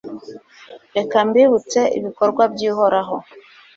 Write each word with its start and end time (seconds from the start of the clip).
reka 0.95 1.17
mbibutse 1.27 1.79
ibikorwa 1.97 2.43
by'uhoraho 2.53 3.15